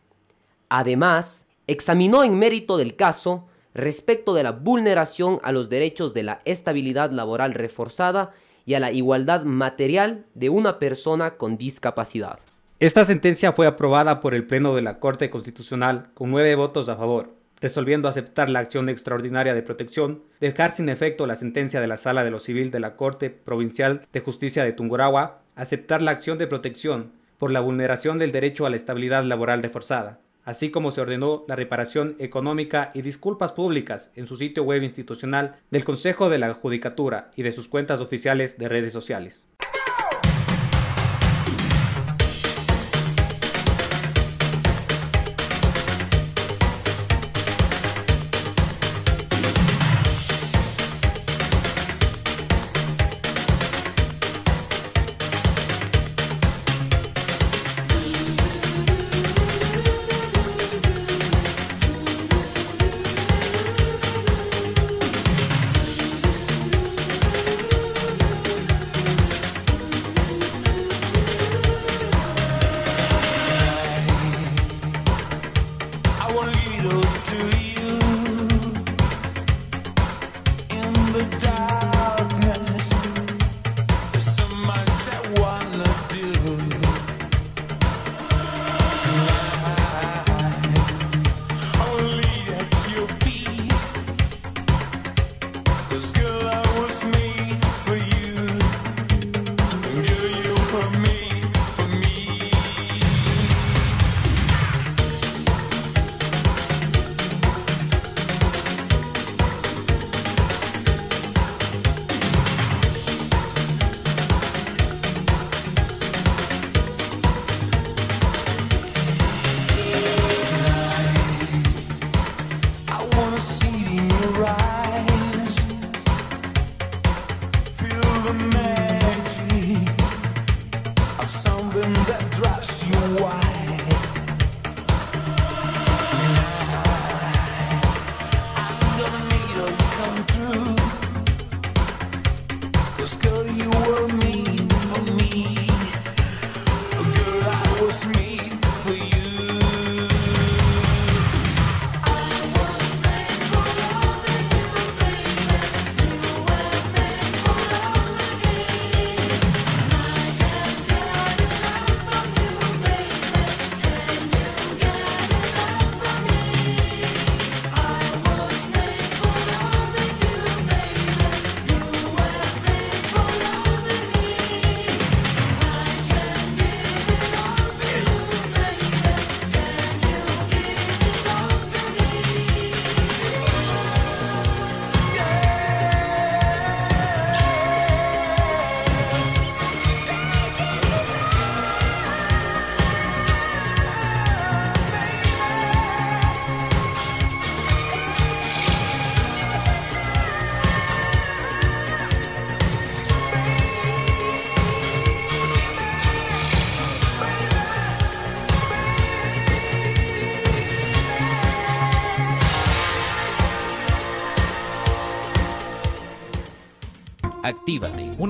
Además, 0.67 1.45
examinó 1.67 2.23
en 2.25 2.37
mérito 2.37 2.75
del 2.75 2.97
caso 2.97 3.47
respecto 3.73 4.33
de 4.33 4.43
la 4.43 4.51
vulneración 4.51 5.39
a 5.43 5.53
los 5.53 5.69
derechos 5.69 6.13
de 6.13 6.23
la 6.23 6.41
estabilidad 6.43 7.11
laboral 7.11 7.53
reforzada 7.53 8.33
y 8.65 8.75
a 8.75 8.79
la 8.79 8.91
igualdad 8.91 9.43
material 9.43 10.25
de 10.33 10.49
una 10.49 10.79
persona 10.79 11.31
con 11.31 11.57
discapacidad. 11.57 12.39
Esta 12.79 13.05
sentencia 13.05 13.53
fue 13.53 13.67
aprobada 13.67 14.19
por 14.19 14.33
el 14.33 14.45
Pleno 14.45 14.75
de 14.75 14.81
la 14.81 14.99
Corte 14.99 15.29
Constitucional 15.29 16.07
con 16.13 16.31
nueve 16.31 16.55
votos 16.55 16.89
a 16.89 16.95
favor, 16.95 17.33
resolviendo 17.61 18.09
aceptar 18.09 18.49
la 18.49 18.59
acción 18.59 18.89
extraordinaria 18.89 19.53
de 19.53 19.61
protección, 19.61 20.21
dejar 20.41 20.75
sin 20.75 20.89
efecto 20.89 21.25
la 21.25 21.37
sentencia 21.37 21.79
de 21.79 21.87
la 21.87 21.95
Sala 21.95 22.25
de 22.25 22.31
lo 22.31 22.39
Civil 22.39 22.71
de 22.71 22.81
la 22.81 22.97
Corte 22.97 23.29
Provincial 23.29 24.05
de 24.11 24.19
Justicia 24.19 24.65
de 24.65 24.73
Tungurahua, 24.73 25.39
aceptar 25.55 26.01
la 26.01 26.11
acción 26.11 26.37
de 26.37 26.47
protección 26.47 27.11
por 27.37 27.51
la 27.51 27.61
vulneración 27.61 28.17
del 28.17 28.33
derecho 28.33 28.65
a 28.65 28.69
la 28.69 28.75
estabilidad 28.75 29.23
laboral 29.23 29.63
reforzada, 29.63 30.19
así 30.45 30.71
como 30.71 30.91
se 30.91 31.01
ordenó 31.01 31.45
la 31.47 31.55
reparación 31.55 32.15
económica 32.19 32.91
y 32.93 33.01
disculpas 33.01 33.51
públicas 33.51 34.11
en 34.15 34.27
su 34.27 34.35
sitio 34.35 34.63
web 34.63 34.83
institucional 34.83 35.57
del 35.71 35.83
Consejo 35.83 36.29
de 36.29 36.37
la 36.37 36.53
Judicatura 36.53 37.31
y 37.35 37.43
de 37.43 37.51
sus 37.51 37.67
cuentas 37.67 38.01
oficiales 38.01 38.57
de 38.57 38.69
redes 38.69 38.93
sociales. 38.93 39.47